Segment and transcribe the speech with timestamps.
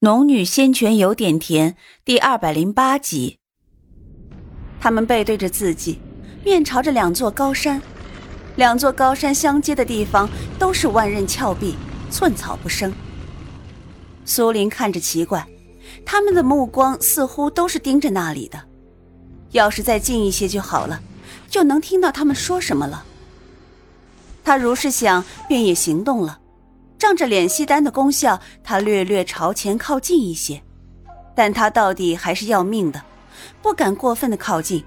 [0.00, 3.38] 农女仙泉有点甜，第二百零八集。
[4.78, 5.98] 他们背对着自己，
[6.44, 7.80] 面朝着两座高山，
[8.56, 10.28] 两座高山相接的地方
[10.58, 11.76] 都是万仞峭壁，
[12.10, 12.92] 寸草不生。
[14.26, 15.48] 苏林看着奇怪，
[16.04, 18.62] 他们的目光似乎都是盯着那里的。
[19.52, 21.00] 要是再近一些就好了，
[21.48, 23.02] 就能听到他们说什么了。
[24.44, 26.40] 他如是想，便也行动了。
[26.98, 30.62] 仗着敛息丹的功效，他略略朝前靠近一些，
[31.34, 33.02] 但他到底还是要命的，
[33.60, 34.82] 不敢过分的靠近。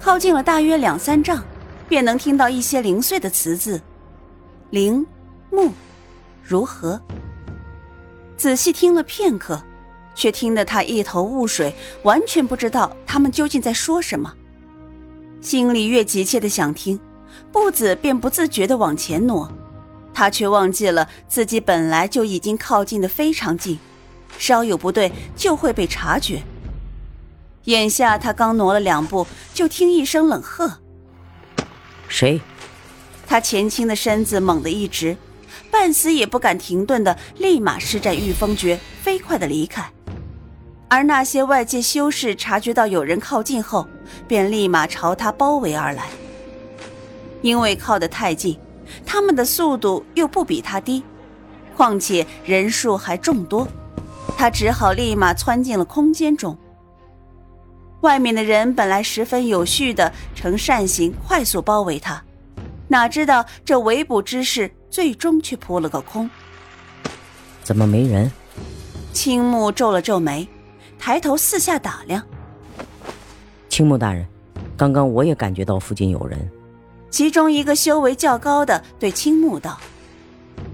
[0.00, 1.42] 靠近了大约两三丈，
[1.88, 3.80] 便能听到一些零碎的词字
[4.70, 5.06] ：“灵
[5.50, 5.72] 木
[6.42, 7.00] 如何？”
[8.36, 9.62] 仔细听了片刻，
[10.14, 14.34] 却听得他一头雾水，完全不知道他们究竟在说什么。
[15.40, 16.98] 心里越急切的想听，
[17.52, 19.48] 步子便不自觉的往前挪。
[20.14, 23.78] 他却忘记了自己本来就已经靠近的非常近，
[24.38, 26.42] 稍有不对就会被察觉。
[27.64, 30.78] 眼下他刚挪了两步，就听一声冷喝
[32.08, 32.40] ：“谁？”
[33.26, 35.16] 他前倾的身子猛地一直，
[35.70, 39.90] 半死也不敢停顿的，立马施展御风诀，飞快的离开。
[40.88, 43.88] 而那些外界修士察觉到有人靠近后，
[44.28, 46.06] 便立马朝他包围而来。
[47.40, 48.58] 因为靠得太近。
[49.04, 51.02] 他们的速度又不比他低，
[51.76, 53.66] 况且人数还众多，
[54.36, 56.56] 他只好立马窜进了空间中。
[58.00, 62.22] 外面的人本来十分有序的呈扇形快速包围他，
[62.88, 66.28] 哪知道这围捕之势最终却扑了个空。
[67.62, 68.30] 怎么没人？
[69.12, 70.46] 青木皱了皱眉，
[70.98, 72.22] 抬头四下打量。
[73.70, 74.26] 青木大人，
[74.76, 76.50] 刚刚我也感觉到附近有人。
[77.14, 79.78] 其中一个修为较高的对青木道，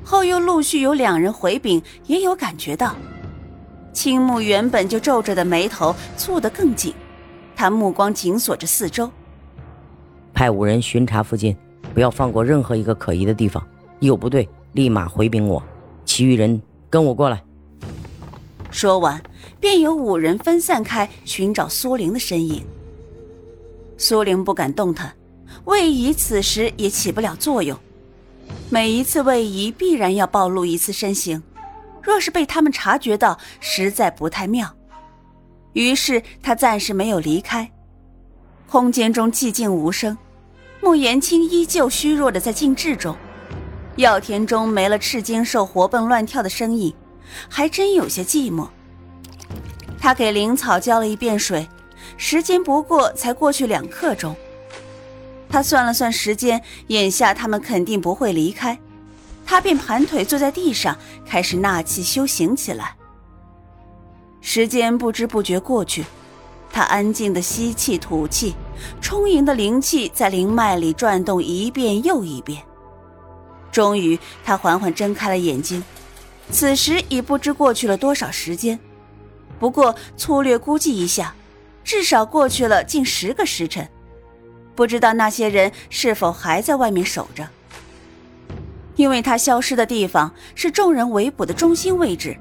[0.03, 2.97] 后又陆续有两人回禀，也有感觉到。
[3.93, 6.95] 青木原本就皱着的眉头蹙得更紧，
[7.55, 9.11] 他目光紧锁着四周，
[10.33, 11.55] 派五人巡查附近，
[11.93, 13.63] 不要放过任何一个可疑的地方。
[13.99, 15.63] 有不对，立马回禀我。
[16.07, 16.59] 其余人
[16.89, 17.45] 跟我过来。
[18.71, 19.23] 说完，
[19.61, 22.65] 便有五人分散开寻找苏玲的身影。
[23.99, 25.13] 苏玲不敢动弹。
[25.71, 27.79] 位移此时也起不了作用，
[28.69, 31.41] 每一次位移必然要暴露一次身形，
[32.03, 34.75] 若是被他们察觉到，实在不太妙。
[35.73, 37.71] 于是他暂时没有离开。
[38.69, 40.19] 空间中寂静无声，
[40.81, 43.17] 穆言青依旧虚弱的在静置中。
[43.95, 46.93] 药田中没了赤金兽活蹦乱跳的身影，
[47.49, 48.69] 还真有些寂寞。
[50.01, 51.69] 他给灵草浇了一遍水，
[52.17, 54.35] 时间不过才过去两刻钟。
[55.51, 58.79] 他算了算时间，眼下他们肯定不会离开，
[59.45, 60.97] 他便盘腿坐在地上，
[61.27, 62.95] 开始纳气修行起来。
[64.41, 66.05] 时间不知不觉过去，
[66.73, 68.55] 他安静的吸气吐气，
[69.01, 72.63] 充盈的灵气在灵脉里转动一遍又一遍。
[73.73, 75.83] 终于，他缓缓睁开了眼睛，
[76.51, 78.79] 此时已不知过去了多少时间，
[79.59, 81.35] 不过粗略估计一下，
[81.83, 83.89] 至少过去了近十个时辰。
[84.81, 87.47] 不知道那些人是否还在外面守着，
[88.97, 92.35] 因为他消失的地方是众人围捕的中心位置，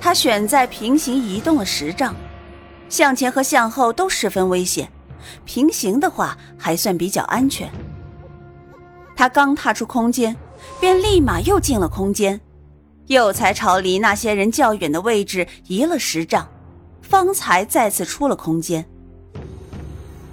[0.00, 2.14] 他选在平行移动了十丈，
[2.88, 4.88] 向前和向后都十分危险，
[5.44, 7.68] 平行的话还算比较安全。
[9.16, 10.36] 他刚踏出空间，
[10.78, 12.40] 便立马又进了空间，
[13.08, 16.46] 又才朝离那些人较远的位置移了十丈，
[17.02, 18.86] 方才再次出了空间。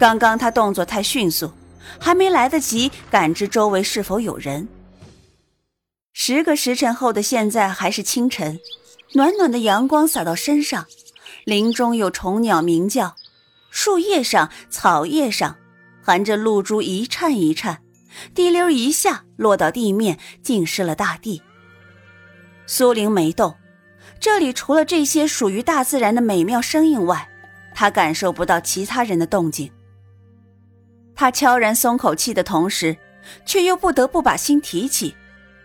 [0.04, 1.54] 刚刚他动作太迅速，
[1.98, 4.68] 还没来得及感知周围是否有人。
[6.12, 8.60] 十个时辰后的现在还是清晨，
[9.14, 10.88] 暖暖的阳光洒到身上，
[11.46, 13.16] 林中有虫鸟鸣叫，
[13.72, 15.56] 树叶上、草叶上
[16.04, 17.82] 含着露珠一颤一颤，
[18.36, 21.42] 滴溜一下落到地面，浸湿了大地。
[22.66, 23.56] 苏玲没动，
[24.20, 27.30] 这里除了这些属于大自然的美妙声音外，
[27.74, 29.72] 她感受不到其他人的动静。
[31.16, 32.98] 他悄然松口气的同时，
[33.46, 35.16] 却又不得不把心提起，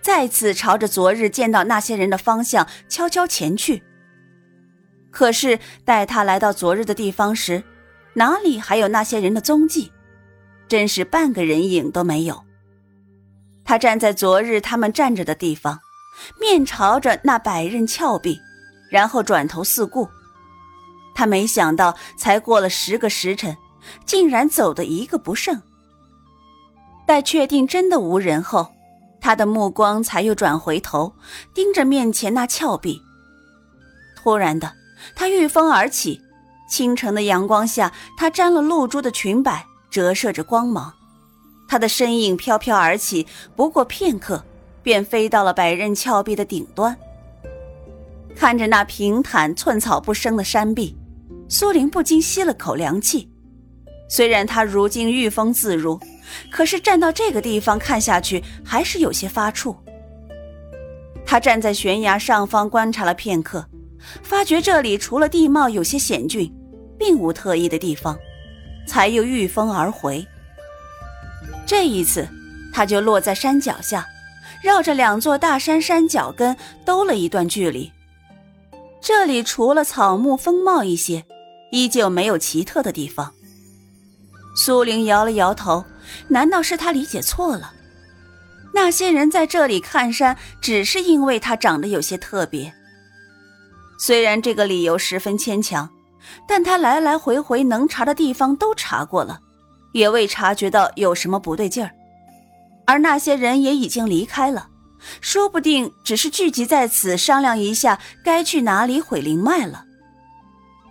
[0.00, 3.83] 再次朝着昨日见到那些人的方向悄悄前去。
[5.11, 7.65] 可是待他来到昨日的地方时，
[8.15, 9.91] 哪里还有那些人的踪迹？
[10.69, 12.44] 真是半个人影都没有。
[13.65, 15.79] 他站在昨日他们站着的地方，
[16.41, 18.39] 面朝着那百仞峭壁，
[18.91, 20.09] 然后转头四顾。
[21.15, 23.56] 他没想到，才过了十个时辰。
[24.05, 25.61] 竟然走的一个不剩。
[27.07, 28.69] 待确定真的无人后，
[29.21, 31.15] 他的目光才又转回头，
[31.55, 33.01] 盯着面前那峭壁。
[34.17, 34.73] 突然的，
[35.15, 36.21] 他御风而起，
[36.69, 40.93] 清晨的阳光下，他沾了露珠的裙摆折射着光芒，
[41.67, 43.27] 他的身影飘飘而起，
[43.57, 44.45] 不过片刻，
[44.83, 46.95] 便飞到了百仞峭壁的顶端。
[48.37, 50.97] 看着那平坦寸草不生的山壁，
[51.49, 53.28] 苏玲不禁吸了口凉气。
[54.08, 56.00] 虽然他如今御风自如，
[56.50, 59.76] 可是站到这个地方看下去，还是有些发怵。
[61.26, 63.66] 他站在悬崖上方观察了片刻，
[64.22, 66.50] 发觉这里除了地貌有些险峻，
[66.99, 68.19] 并无特异的地方，
[68.87, 70.26] 才又御风而回。
[71.66, 72.26] 这一次，
[72.72, 74.06] 他就落在山脚下，
[74.62, 76.56] 绕着两座大山山脚跟
[76.87, 77.93] 兜了一段距离。
[79.02, 81.25] 这里除了草木丰茂一些，
[81.70, 83.34] 依旧没有奇特的地方。
[84.58, 85.84] 苏玲摇了摇头，
[86.26, 87.72] 难道是他理解错了？
[88.75, 92.75] 那些人在这里看山，只是因为他长得有些特别。
[94.00, 95.88] 虽然这个理由十分牵强，
[96.49, 99.38] 但他来来回回能查的地方都查过了，
[99.93, 101.93] 也未察觉到有什么不对劲儿。
[102.84, 104.69] 而那些人也已经离开了，
[105.20, 109.84] 说不定只是聚集在此商量一下该去哪里毁灵脉了。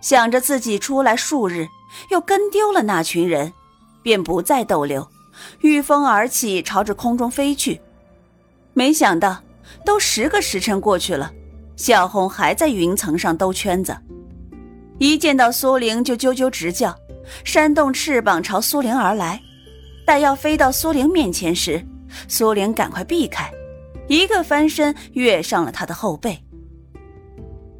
[0.00, 1.66] 想着自己出来数日，
[2.10, 3.52] 又跟丢了那群人，
[4.08, 5.06] 便不再逗留。
[5.60, 7.78] 御风而起，朝着空中飞去。
[8.72, 9.42] 没想到，
[9.84, 11.30] 都十个时辰过去了，
[11.76, 13.94] 小红还在云层上兜圈子。
[14.96, 16.96] 一见到苏玲，就啾啾直叫，
[17.44, 19.38] 扇动翅膀朝苏玲而来。
[20.06, 21.86] 待要飞到苏玲面前时，
[22.28, 23.52] 苏玲赶快避开，
[24.06, 26.42] 一个翻身跃上了他的后背。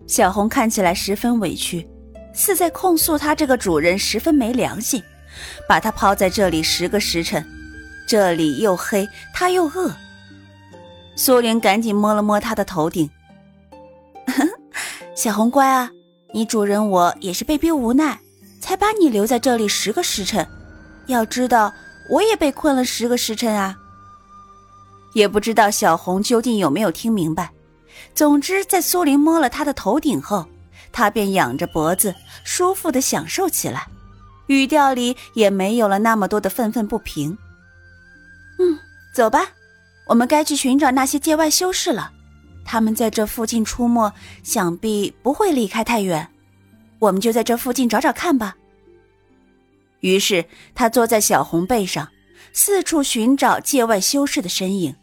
[0.06, 1.88] 小红看起来十分委屈，
[2.34, 5.02] 似在控诉他这个主人十分没良心。
[5.68, 7.44] 把他抛在这里十个时辰，
[8.06, 9.94] 这里又黑，他又饿。
[11.16, 13.10] 苏玲赶紧摸了摸他的头顶，
[15.14, 15.90] 小红乖啊，
[16.32, 18.20] 你主人我也是被逼无奈，
[18.60, 20.46] 才把你留在这里十个时辰。
[21.06, 21.72] 要知道，
[22.08, 23.76] 我也被困了十个时辰啊。
[25.14, 27.50] 也不知道小红究竟有没有听明白。
[28.14, 30.46] 总之，在苏玲摸了他的头顶后，
[30.92, 32.14] 他便仰着脖子，
[32.44, 33.88] 舒服的享受起来。
[34.48, 37.38] 语调里也没有了那么多的愤愤不平。
[38.58, 38.78] 嗯，
[39.14, 39.40] 走吧，
[40.08, 42.12] 我们该去寻找那些界外修士了。
[42.64, 44.12] 他们在这附近出没，
[44.42, 46.28] 想必不会离开太远。
[46.98, 48.56] 我们就在这附近找找看吧。
[50.00, 52.08] 于是他坐在小红背上，
[52.52, 54.94] 四处寻找界外修士的身影。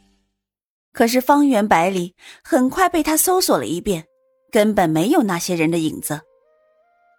[0.94, 2.13] 可是方圆百里
[2.44, 4.06] 很快被他搜索了一遍，
[4.51, 6.21] 根本没有那些人的影子。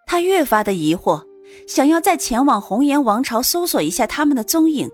[0.07, 1.26] 他越发的疑惑。
[1.67, 4.91] 想要再前往红颜王朝搜索一下他们的踪影，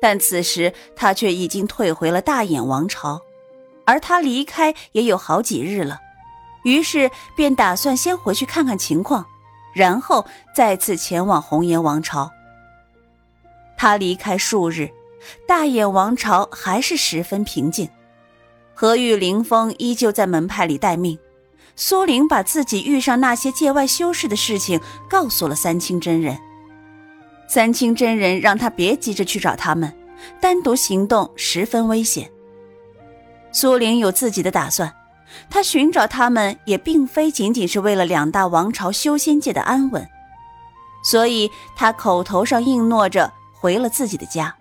[0.00, 3.20] 但此时他却已经退回了大眼王朝，
[3.84, 5.98] 而他离开也有好几日了，
[6.64, 9.26] 于是便打算先回去看看情况，
[9.74, 10.24] 然后
[10.54, 12.30] 再次前往红颜王朝。
[13.76, 14.88] 他离开数日，
[15.46, 17.88] 大眼王朝还是十分平静，
[18.74, 21.18] 何玉凌风依旧在门派里待命。
[21.74, 26.38] 苏玲把自己遇上那些界外修士的事情告诉了三清真人。
[27.48, 29.92] 三清真人让他别急着去找他们，
[30.40, 32.30] 单独行动十分危险。
[33.50, 34.90] 苏玲有自己的打算，
[35.50, 40.08] 他寻找他们也并非仅仅是为了两大王朝修仙界的安稳，
[41.04, 44.54] 所以他口头上应诺着回了自己的家。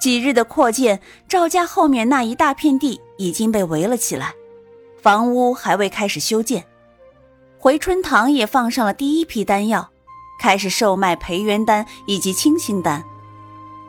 [0.00, 4.32] 几日的扩建，赵家后面那一大片地已经被围了起来。
[5.00, 6.66] 房屋还未开始修建，
[7.58, 9.88] 回春堂也放上了第一批丹药，
[10.38, 13.02] 开始售卖培元丹以及清心丹。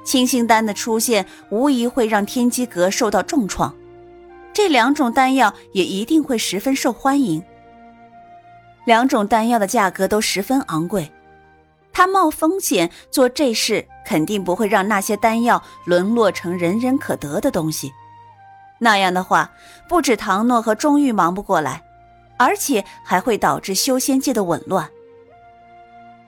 [0.06, 3.76] 清心丹的出现无疑会让天机阁受到重创，
[4.54, 7.44] 这两种丹药也一定会十分受欢迎。
[8.86, 11.12] 两种丹药的价格都十分昂贵，
[11.92, 17.92] 他冒风险做这事，肯定不会让那些丹药沦落成人人可得的东西。
[18.84, 19.52] 那样的话，
[19.88, 21.84] 不止唐诺和钟玉忙不过来，
[22.40, 24.90] 而且还会导致修仙界的紊乱。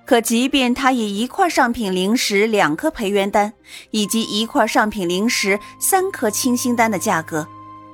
[0.06, 3.54] 可即便他以一块上品灵石、两颗培元丹，
[3.90, 7.48] 以及一块上品灵石、三颗清心丹的价格，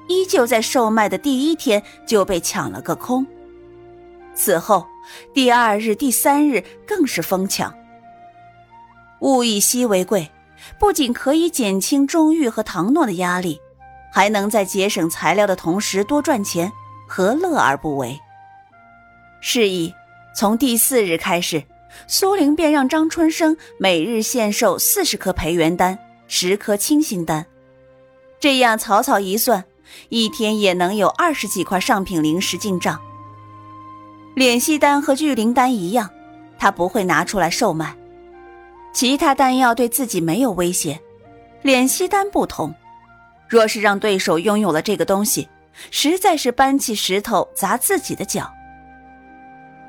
[0.10, 3.26] 依旧在售卖的第一天就被抢了个空。
[4.36, 4.86] 此后，
[5.34, 7.74] 第二日、第三日更是疯抢。
[9.22, 10.30] 物以稀为贵，
[10.78, 13.62] 不仅可以减轻钟玉和唐诺的压力。
[14.20, 16.70] 还能在节省材料的同时多赚钱，
[17.08, 18.20] 何乐而不为？
[19.40, 19.94] 是以，
[20.36, 21.64] 从第四日开始，
[22.06, 25.98] 苏玲便让张春生每日限售四十颗培元丹、
[26.28, 27.46] 十颗清心丹，
[28.42, 29.64] 这样草草一算，
[30.10, 33.00] 一天也能有二十几块上品灵石进账，
[34.36, 36.10] 敛息丹和聚灵丹一样，
[36.58, 37.96] 他不会拿出来售卖。
[38.92, 41.00] 其他丹药对自己没有威胁，
[41.64, 42.76] 敛息丹不同。
[43.50, 45.50] 若是让对手拥有了这个东西，
[45.92, 48.50] 实在是搬起石头砸自己的脚。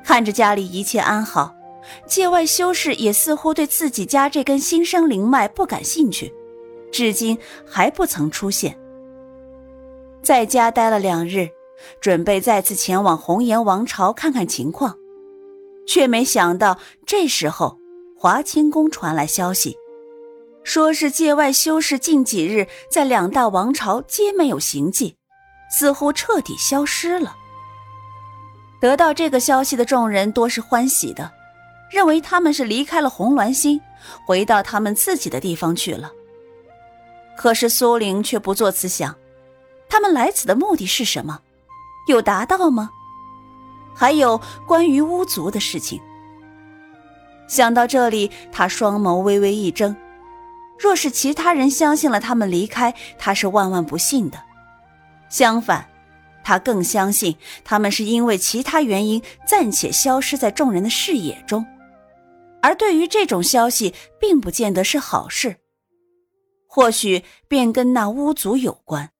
[0.03, 1.55] 看着家里一切安好，
[2.07, 6.33] 界外修士也似乎对自己家这根新生灵脉不感兴趣，
[6.91, 7.37] 至今
[7.69, 8.75] 还不曾出现。
[10.23, 11.49] 在家待了两日，
[11.99, 14.97] 准备再次前往红颜王朝看看情况，
[15.87, 17.77] 却没想到这时候
[18.17, 19.77] 华清宫传来消息，
[20.63, 25.15] 说是界外修士近几日在两大王朝皆没有行迹，
[25.71, 27.35] 似乎彻底消失了。
[28.79, 31.31] 得到这个消息的众人多是欢喜的，
[31.89, 33.79] 认为他们是离开了红鸾星，
[34.25, 36.11] 回到他们自己的地方去了。
[37.37, 39.15] 可是苏玲却不做此想。
[39.89, 41.41] 他们来此的目的是什么？
[42.07, 42.89] 有达到吗？
[43.93, 46.01] 还有关于巫族的事情。
[47.47, 49.93] 想到这里，他双眸微微一睁。
[50.81, 54.41] 若是其他人相信了他们离开，他是万万不信的。
[55.29, 55.87] 相反，
[56.43, 61.63] 他更相信他们是因为其他原因暂且消失在众人的视野中。
[62.63, 65.57] 而对于这种消息，并不见得是好事。
[66.65, 69.10] 或许便跟那巫族有关。